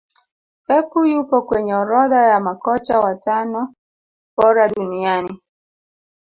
pepu 0.67 0.97
yupo 1.11 1.41
kwenye 1.41 1.73
orodha 1.81 2.17
ya 2.31 2.39
makocha 2.39 2.99
watano 2.99 3.61
bora 4.37 4.67
duniania 4.67 5.37